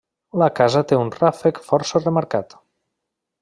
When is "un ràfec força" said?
1.01-2.05